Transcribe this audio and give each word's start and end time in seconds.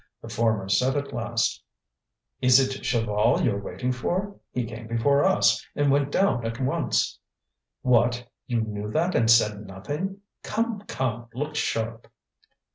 The 0.23 0.29
former 0.29 0.67
said 0.67 0.97
at 0.97 1.13
last: 1.13 1.61
"Is 2.41 2.59
it 2.59 2.81
Chaval 2.83 3.45
you're 3.45 3.61
waiting 3.61 3.91
for? 3.91 4.37
He 4.51 4.65
came 4.65 4.87
before 4.87 5.23
us, 5.23 5.63
and 5.75 5.91
went 5.91 6.11
down 6.11 6.43
at 6.43 6.59
once." 6.59 7.19
"What! 7.83 8.27
you 8.47 8.61
knew 8.61 8.89
that, 8.89 9.13
and 9.13 9.29
said 9.29 9.67
nothing? 9.67 10.21
Come, 10.41 10.81
come, 10.87 11.27
look 11.35 11.53
sharp!" 11.53 12.07